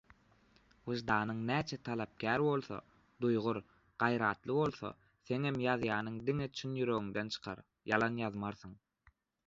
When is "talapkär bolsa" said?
1.89-2.79